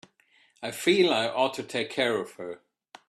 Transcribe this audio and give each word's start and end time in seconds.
I 0.63 0.71
feel 0.71 1.13
I 1.13 1.27
ought 1.27 1.53
to 1.53 1.61
take 1.63 1.91
care 1.91 2.17
of 2.19 2.31
her. 2.37 2.63